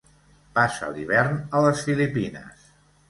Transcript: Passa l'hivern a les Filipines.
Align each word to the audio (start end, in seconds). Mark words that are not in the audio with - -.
Passa 0.55 0.89
l'hivern 0.95 1.37
a 1.59 1.63
les 1.67 1.85
Filipines. 1.91 2.69